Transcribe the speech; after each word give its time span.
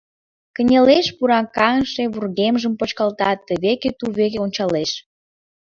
Кынелеш, 0.55 1.07
пуракаҥше 1.17 2.03
вургемжым 2.13 2.73
почкалта, 2.79 3.31
тывеке-тувеке 3.47 4.37
ончалеш. 4.45 4.91